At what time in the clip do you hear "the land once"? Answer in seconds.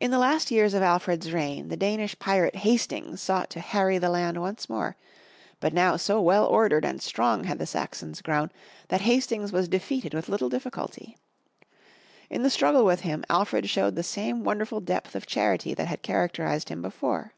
3.96-4.68